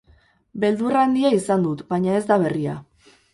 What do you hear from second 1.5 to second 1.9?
dut,